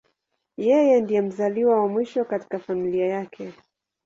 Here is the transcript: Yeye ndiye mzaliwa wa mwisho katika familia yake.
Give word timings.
Yeye 0.67 0.95
ndiye 1.01 1.21
mzaliwa 1.21 1.79
wa 1.81 1.87
mwisho 1.87 2.25
katika 2.25 2.59
familia 2.59 3.05
yake. 3.07 3.53